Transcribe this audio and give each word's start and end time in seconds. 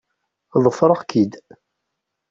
Ḍefreɣ-k-id. 0.63 1.33